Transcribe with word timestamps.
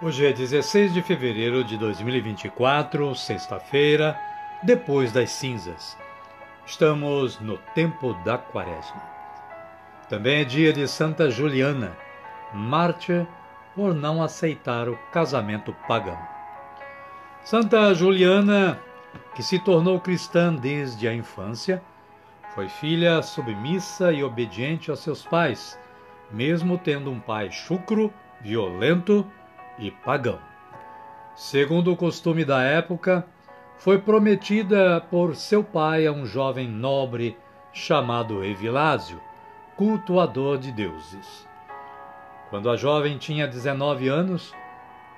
Hoje 0.00 0.26
é 0.26 0.32
16 0.32 0.94
de 0.94 1.02
fevereiro 1.02 1.64
de 1.64 1.76
2024, 1.76 3.16
sexta-feira, 3.16 4.16
depois 4.62 5.10
das 5.10 5.32
cinzas. 5.32 5.98
Estamos 6.64 7.40
no 7.40 7.58
tempo 7.74 8.14
da 8.24 8.38
quaresma. 8.38 9.02
Também 10.08 10.42
é 10.42 10.44
dia 10.44 10.72
de 10.72 10.86
Santa 10.86 11.28
Juliana, 11.28 11.96
mártir 12.54 13.26
por 13.74 13.92
não 13.92 14.22
aceitar 14.22 14.88
o 14.88 14.96
casamento 15.10 15.74
pagão. 15.88 16.18
Santa 17.42 17.92
Juliana, 17.92 18.78
que 19.34 19.42
se 19.42 19.58
tornou 19.58 19.98
cristã 19.98 20.54
desde 20.54 21.08
a 21.08 21.12
infância, 21.12 21.82
foi 22.54 22.68
filha 22.68 23.20
submissa 23.20 24.12
e 24.12 24.22
obediente 24.22 24.92
aos 24.92 25.00
seus 25.00 25.24
pais, 25.24 25.76
mesmo 26.30 26.78
tendo 26.78 27.10
um 27.10 27.18
pai 27.18 27.50
chucro, 27.50 28.14
violento 28.40 29.26
e 29.78 29.90
pagão. 29.90 30.38
Segundo 31.34 31.92
o 31.92 31.96
costume 31.96 32.44
da 32.44 32.62
época, 32.62 33.24
foi 33.76 33.98
prometida 33.98 35.00
por 35.10 35.36
seu 35.36 35.62
pai 35.62 36.06
a 36.06 36.12
um 36.12 36.26
jovem 36.26 36.68
nobre 36.68 37.38
chamado 37.72 38.44
Evilásio, 38.44 39.20
cultuador 39.76 40.58
de 40.58 40.72
deuses. 40.72 41.46
Quando 42.50 42.68
a 42.70 42.76
jovem 42.76 43.18
tinha 43.18 43.46
19 43.46 44.08
anos, 44.08 44.52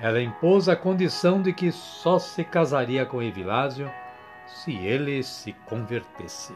ela 0.00 0.20
impôs 0.20 0.68
a 0.68 0.74
condição 0.74 1.40
de 1.40 1.52
que 1.52 1.70
só 1.70 2.18
se 2.18 2.42
casaria 2.42 3.06
com 3.06 3.22
Evilásio 3.22 3.90
se 4.46 4.74
ele 4.74 5.22
se 5.22 5.52
convertesse. 5.66 6.54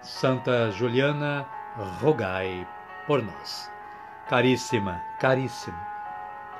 Santa 0.00 0.70
Juliana, 0.70 1.46
rogai 2.00 2.66
por 3.06 3.22
nós. 3.22 3.70
Caríssima, 4.28 5.02
caríssimo, 5.18 5.76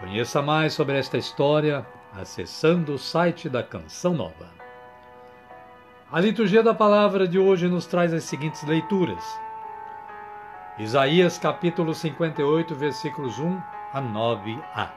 Conheça 0.01 0.41
mais 0.41 0.73
sobre 0.73 0.98
esta 0.98 1.19
história 1.19 1.86
acessando 2.14 2.95
o 2.95 2.98
site 2.98 3.51
da 3.51 3.63
Canção 3.63 4.14
Nova. 4.14 4.48
A 6.11 6.19
liturgia 6.19 6.63
da 6.63 6.73
palavra 6.73 7.29
de 7.29 7.39
hoje 7.39 7.69
nos 7.69 7.85
traz 7.85 8.14
as 8.14 8.24
seguintes 8.24 8.63
leituras. 8.63 9.23
Isaías 10.79 11.36
capítulo 11.36 11.95
58, 11.95 12.74
versículos 12.74 13.39
1 13.39 13.61
a 13.92 14.01
9a. 14.01 14.91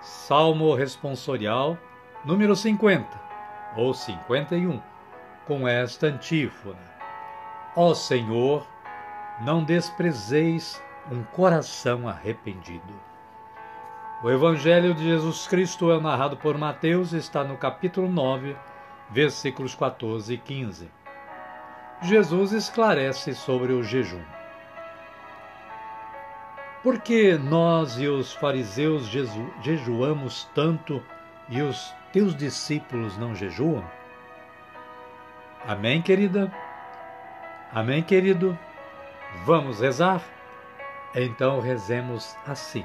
Salmo 0.00 0.74
responsorial 0.74 1.78
número 2.24 2.56
50 2.56 3.06
ou 3.76 3.94
51, 3.94 4.82
com 5.46 5.68
esta 5.68 6.08
antífona: 6.08 6.82
Ó 7.76 7.94
Senhor, 7.94 8.66
não 9.42 9.62
desprezeis 9.62 10.82
um 11.12 11.22
coração 11.22 12.08
arrependido. 12.08 13.09
O 14.22 14.28
Evangelho 14.28 14.92
de 14.92 15.02
Jesus 15.02 15.48
Cristo 15.48 15.90
é 15.90 15.98
narrado 15.98 16.36
por 16.36 16.58
Mateus 16.58 17.14
e 17.14 17.16
está 17.16 17.42
no 17.42 17.56
capítulo 17.56 18.06
9, 18.06 18.54
versículos 19.08 19.74
14 19.74 20.34
e 20.34 20.36
15. 20.36 20.90
Jesus 22.02 22.52
esclarece 22.52 23.34
sobre 23.34 23.72
o 23.72 23.82
jejum. 23.82 24.22
Por 26.82 27.00
que 27.00 27.38
nós 27.38 27.98
e 27.98 28.08
os 28.08 28.34
fariseus 28.34 29.06
jeju 29.06 29.50
jejuamos 29.62 30.44
tanto 30.54 31.02
e 31.48 31.62
os 31.62 31.94
teus 32.12 32.36
discípulos 32.36 33.16
não 33.16 33.34
jejuam? 33.34 33.84
Amém, 35.66 36.02
querida? 36.02 36.52
Amém, 37.72 38.02
querido? 38.02 38.58
Vamos 39.46 39.80
rezar? 39.80 40.22
Então 41.14 41.58
rezemos 41.58 42.36
assim. 42.46 42.84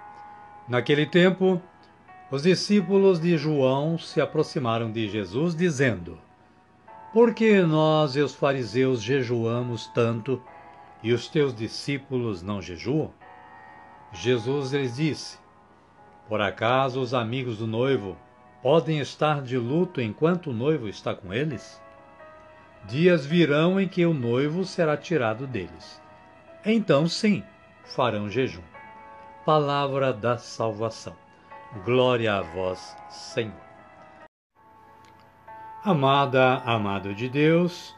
Naquele 0.71 1.05
tempo, 1.05 1.61
os 2.31 2.43
discípulos 2.43 3.19
de 3.19 3.37
João 3.37 3.97
se 3.97 4.21
aproximaram 4.21 4.89
de 4.89 5.09
Jesus, 5.09 5.53
dizendo: 5.53 6.17
Por 7.11 7.33
que 7.33 7.61
nós 7.61 8.15
e 8.15 8.21
os 8.21 8.33
fariseus 8.33 9.03
jejuamos 9.03 9.87
tanto 9.87 10.41
e 11.03 11.11
os 11.11 11.27
teus 11.27 11.53
discípulos 11.53 12.41
não 12.41 12.61
jejuam? 12.61 13.11
Jesus 14.13 14.71
lhes 14.71 14.95
disse: 14.95 15.37
Por 16.29 16.39
acaso 16.39 17.01
os 17.01 17.13
amigos 17.13 17.57
do 17.57 17.67
noivo 17.67 18.15
podem 18.63 18.99
estar 18.99 19.41
de 19.41 19.57
luto 19.57 19.99
enquanto 19.99 20.51
o 20.51 20.53
noivo 20.53 20.87
está 20.87 21.13
com 21.13 21.33
eles? 21.33 21.81
Dias 22.85 23.25
virão 23.25 23.77
em 23.77 23.89
que 23.89 24.05
o 24.05 24.13
noivo 24.13 24.63
será 24.63 24.95
tirado 24.95 25.45
deles. 25.45 26.01
Então, 26.65 27.09
sim, 27.09 27.43
farão 27.83 28.29
jejum. 28.29 28.63
Palavra 29.45 30.13
da 30.13 30.37
salvação. 30.37 31.15
Glória 31.83 32.35
a 32.35 32.41
vós, 32.41 32.95
Senhor. 33.09 33.55
Amada, 35.83 36.57
amado 36.63 37.15
de 37.15 37.27
Deus, 37.27 37.95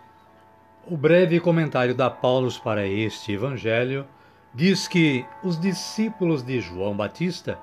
o 0.88 0.96
breve 0.96 1.42
comentário 1.42 1.94
da 1.94 2.10
Paulo 2.10 2.50
para 2.64 2.88
este 2.88 3.34
evangelho 3.34 4.08
diz 4.54 4.88
que 4.88 5.26
os 5.44 5.60
discípulos 5.60 6.42
de 6.44 6.62
João 6.62 6.96
Batista 6.96 7.60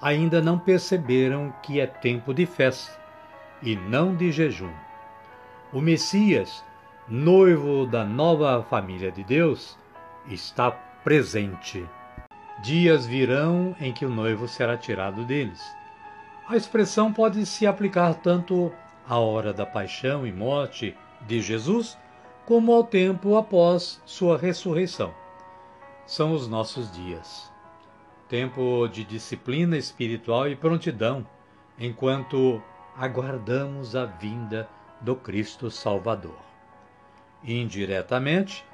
ainda 0.00 0.40
não 0.40 0.58
perceberam 0.58 1.52
que 1.62 1.78
é 1.78 1.86
tempo 1.86 2.32
de 2.32 2.46
festa 2.46 2.98
e 3.62 3.76
não 3.76 4.16
de 4.16 4.32
jejum. 4.32 4.72
O 5.74 5.82
Messias, 5.82 6.64
noivo 7.06 7.84
da 7.84 8.02
nova 8.02 8.62
família 8.62 9.12
de 9.12 9.22
Deus, 9.22 9.76
está 10.26 10.70
presente. 10.70 11.86
Dias 12.62 13.06
virão 13.06 13.74
em 13.80 13.90
que 13.90 14.04
o 14.04 14.10
noivo 14.10 14.46
será 14.46 14.76
tirado 14.76 15.24
deles. 15.24 15.74
A 16.46 16.56
expressão 16.56 17.10
pode 17.10 17.46
se 17.46 17.66
aplicar 17.66 18.14
tanto 18.14 18.70
à 19.08 19.18
hora 19.18 19.52
da 19.52 19.64
paixão 19.64 20.26
e 20.26 20.32
morte 20.32 20.94
de 21.26 21.40
Jesus, 21.40 21.96
como 22.44 22.72
ao 22.72 22.84
tempo 22.84 23.36
após 23.36 24.02
sua 24.04 24.36
ressurreição. 24.36 25.14
São 26.04 26.32
os 26.32 26.48
nossos 26.48 26.92
dias. 26.92 27.50
Tempo 28.28 28.86
de 28.88 29.04
disciplina 29.04 29.78
espiritual 29.78 30.46
e 30.46 30.54
prontidão, 30.54 31.26
enquanto 31.78 32.62
aguardamos 32.94 33.96
a 33.96 34.04
vinda 34.04 34.68
do 35.00 35.16
Cristo 35.16 35.70
Salvador. 35.70 36.38
Indiretamente, 37.42 38.64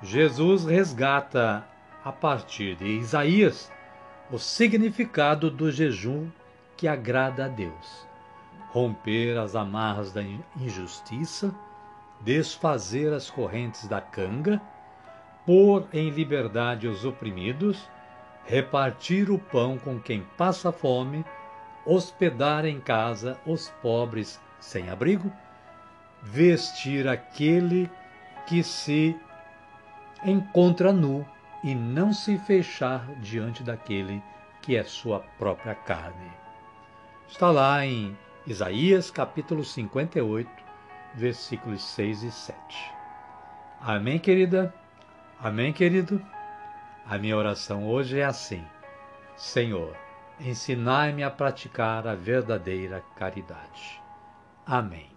Jesus 0.00 0.64
resgata, 0.64 1.66
a 2.04 2.12
partir 2.12 2.76
de 2.76 2.84
Isaías, 2.84 3.72
o 4.30 4.38
significado 4.38 5.50
do 5.50 5.70
jejum 5.70 6.28
que 6.76 6.86
agrada 6.86 7.46
a 7.46 7.48
Deus. 7.48 8.06
Romper 8.70 9.38
as 9.38 9.56
amarras 9.56 10.12
da 10.12 10.22
injustiça, 10.60 11.54
desfazer 12.20 13.12
as 13.12 13.30
correntes 13.30 13.86
da 13.86 14.00
canga, 14.00 14.60
pôr 15.46 15.86
em 15.92 16.10
liberdade 16.10 16.86
os 16.86 17.04
oprimidos, 17.04 17.88
repartir 18.44 19.30
o 19.30 19.38
pão 19.38 19.78
com 19.78 19.98
quem 19.98 20.22
passa 20.36 20.70
fome, 20.70 21.24
hospedar 21.86 22.66
em 22.66 22.80
casa 22.80 23.38
os 23.46 23.70
pobres 23.80 24.40
sem 24.60 24.90
abrigo, 24.90 25.32
vestir 26.22 27.06
aquele 27.08 27.90
que 28.46 28.62
se 28.62 29.16
encontra 30.24 30.92
nu 30.92 31.24
e 31.64 31.74
não 31.74 32.12
se 32.12 32.36
fechar 32.36 33.06
diante 33.14 33.62
daquele 33.62 34.22
que 34.60 34.76
é 34.76 34.84
sua 34.84 35.20
própria 35.38 35.74
carne. 35.74 36.30
Está 37.26 37.50
lá 37.50 37.84
em 37.86 38.14
Isaías 38.46 39.10
capítulo 39.10 39.64
58, 39.64 40.48
versículos 41.14 41.82
6 41.82 42.22
e 42.24 42.30
7. 42.30 42.92
Amém, 43.80 44.18
querida? 44.18 44.74
Amém, 45.40 45.72
querido? 45.72 46.20
A 47.06 47.16
minha 47.16 47.36
oração 47.36 47.88
hoje 47.88 48.20
é 48.20 48.24
assim: 48.24 48.62
Senhor, 49.34 49.96
ensinai-me 50.38 51.22
a 51.22 51.30
praticar 51.30 52.06
a 52.06 52.14
verdadeira 52.14 53.02
caridade. 53.16 54.02
Amém. 54.66 55.13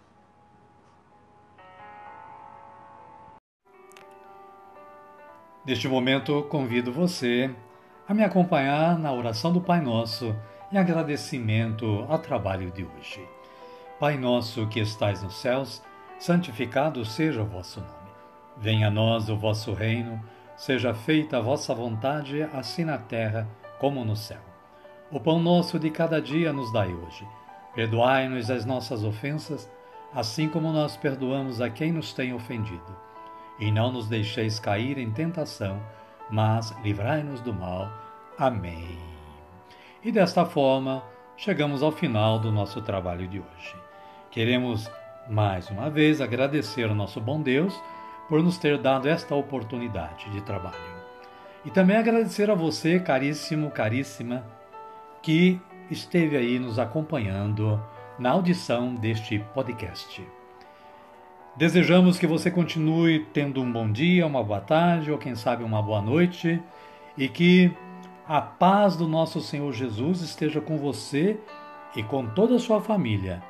Neste 5.68 5.86
momento, 5.86 6.44
convido 6.44 6.90
você 6.90 7.54
a 8.08 8.14
me 8.14 8.24
acompanhar 8.24 8.98
na 8.98 9.12
oração 9.12 9.52
do 9.52 9.60
Pai 9.60 9.82
Nosso 9.82 10.34
em 10.72 10.78
agradecimento 10.78 12.06
ao 12.08 12.18
trabalho 12.18 12.70
de 12.70 12.84
hoje. 12.84 13.22
Pai 14.00 14.16
nosso 14.16 14.66
que 14.68 14.80
estais 14.80 15.22
nos 15.22 15.34
céus, 15.34 15.82
santificado 16.18 17.04
seja 17.04 17.42
o 17.42 17.46
vosso 17.46 17.80
nome. 17.80 18.10
Venha 18.56 18.88
a 18.88 18.90
nós 18.90 19.28
o 19.28 19.36
vosso 19.36 19.74
reino, 19.74 20.18
seja 20.56 20.94
feita 20.94 21.36
a 21.36 21.42
vossa 21.42 21.74
vontade, 21.74 22.44
assim 22.54 22.86
na 22.86 22.96
terra 22.96 23.46
como 23.78 24.06
no 24.06 24.16
céu. 24.16 24.40
O 25.10 25.20
pão 25.20 25.38
nosso 25.38 25.78
de 25.78 25.90
cada 25.90 26.18
dia 26.18 26.50
nos 26.50 26.72
dai 26.72 26.94
hoje. 26.94 27.28
Perdoai-nos 27.74 28.50
as 28.50 28.64
nossas 28.64 29.04
ofensas, 29.04 29.70
assim 30.14 30.48
como 30.48 30.72
nós 30.72 30.96
perdoamos 30.96 31.60
a 31.60 31.68
quem 31.68 31.92
nos 31.92 32.14
tem 32.14 32.32
ofendido 32.32 33.07
e 33.58 33.70
não 33.70 33.92
nos 33.92 34.08
deixeis 34.08 34.58
cair 34.58 34.98
em 34.98 35.10
tentação, 35.10 35.80
mas 36.30 36.74
livrai-nos 36.82 37.40
do 37.40 37.52
mal. 37.52 37.90
Amém. 38.38 38.98
E 40.04 40.12
desta 40.12 40.44
forma, 40.44 41.02
chegamos 41.36 41.82
ao 41.82 41.90
final 41.90 42.38
do 42.38 42.52
nosso 42.52 42.80
trabalho 42.82 43.26
de 43.26 43.40
hoje. 43.40 43.76
Queremos 44.30 44.90
mais 45.28 45.68
uma 45.70 45.90
vez 45.90 46.20
agradecer 46.20 46.88
ao 46.88 46.94
nosso 46.94 47.20
bom 47.20 47.40
Deus 47.40 47.78
por 48.28 48.42
nos 48.42 48.58
ter 48.58 48.78
dado 48.78 49.08
esta 49.08 49.34
oportunidade 49.34 50.30
de 50.30 50.40
trabalho. 50.42 50.76
E 51.64 51.70
também 51.70 51.96
agradecer 51.96 52.50
a 52.50 52.54
você, 52.54 53.00
caríssimo, 53.00 53.70
caríssima, 53.70 54.44
que 55.22 55.60
esteve 55.90 56.36
aí 56.36 56.58
nos 56.58 56.78
acompanhando 56.78 57.82
na 58.18 58.30
audição 58.30 58.94
deste 58.94 59.38
podcast. 59.54 60.37
Desejamos 61.58 62.20
que 62.20 62.26
você 62.26 62.52
continue 62.52 63.26
tendo 63.32 63.60
um 63.60 63.72
bom 63.72 63.90
dia, 63.90 64.24
uma 64.24 64.44
boa 64.44 64.60
tarde 64.60 65.10
ou 65.10 65.18
quem 65.18 65.34
sabe 65.34 65.64
uma 65.64 65.82
boa 65.82 66.00
noite 66.00 66.62
e 67.16 67.28
que 67.28 67.76
a 68.28 68.40
paz 68.40 68.94
do 68.94 69.08
nosso 69.08 69.40
Senhor 69.40 69.72
Jesus 69.72 70.20
esteja 70.20 70.60
com 70.60 70.78
você 70.78 71.36
e 71.96 72.02
com 72.04 72.28
toda 72.28 72.54
a 72.54 72.58
sua 72.60 72.80
família, 72.80 73.42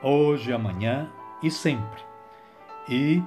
hoje, 0.00 0.52
amanhã 0.52 1.10
e 1.42 1.50
sempre. 1.50 2.00
E 2.88 3.20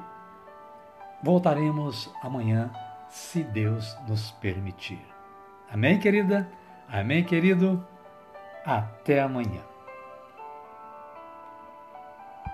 voltaremos 1.22 2.10
amanhã, 2.24 2.72
se 3.10 3.44
Deus 3.44 3.98
nos 4.08 4.32
permitir. 4.32 5.06
Amém, 5.70 6.00
querida? 6.00 6.50
Amém, 6.88 7.22
querido? 7.22 7.86
Até 8.66 9.20
amanhã. 9.20 9.71